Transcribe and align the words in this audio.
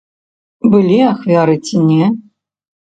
Былі 0.71 0.97
ахвяры 1.11 1.55
ці 1.65 1.85
не? 1.95 2.05